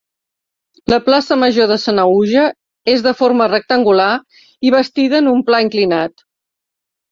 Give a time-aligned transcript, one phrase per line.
[0.93, 2.47] La plaça Major de Sanaüja
[2.95, 4.09] és de forma rectangular
[4.71, 6.29] i bastida en un pla inclinat.